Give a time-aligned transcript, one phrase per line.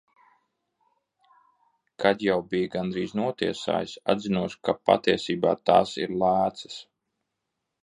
[2.03, 6.83] Kad jau bija gandrīz notiesājis, atzinos, ka patiesībā tās ir lēcas.